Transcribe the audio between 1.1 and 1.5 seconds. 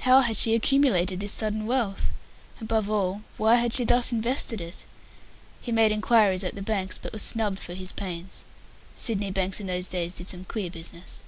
this